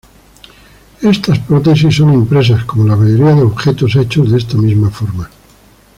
[1.03, 5.29] Estas prótesis son impresas como la mayoría de objetos hechos de esta misma forma.